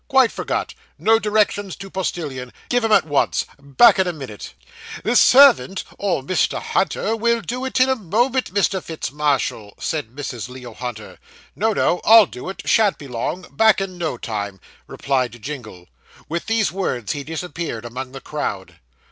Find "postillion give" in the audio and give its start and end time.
1.91-2.83